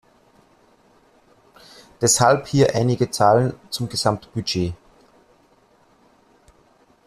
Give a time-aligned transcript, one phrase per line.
[2.01, 4.73] Deshalb hier einige Zahlen zum Gesamtbudget.